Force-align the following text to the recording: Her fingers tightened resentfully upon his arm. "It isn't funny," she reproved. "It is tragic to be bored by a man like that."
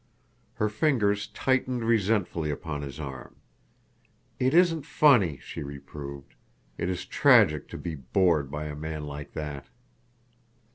Her 0.55 0.67
fingers 0.67 1.27
tightened 1.27 1.83
resentfully 1.83 2.49
upon 2.49 2.81
his 2.81 2.99
arm. 2.99 3.35
"It 4.39 4.55
isn't 4.55 4.81
funny," 4.87 5.37
she 5.37 5.61
reproved. 5.61 6.33
"It 6.75 6.89
is 6.89 7.05
tragic 7.05 7.67
to 7.67 7.77
be 7.77 7.93
bored 7.93 8.49
by 8.49 8.65
a 8.65 8.75
man 8.75 9.03
like 9.05 9.33
that." 9.33 9.67